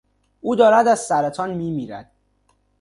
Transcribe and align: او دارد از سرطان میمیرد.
او 0.41 0.55
دارد 0.55 0.87
از 0.87 0.99
سرطان 0.99 1.53
میمیرد. 1.53 2.11